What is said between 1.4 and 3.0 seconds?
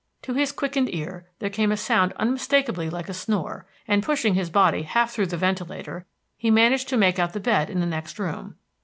came a sound unmistakably